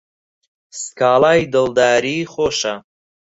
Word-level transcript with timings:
سکاڵای 0.81 1.39
دڵداری 1.53 2.17
خۆشە 2.33 2.73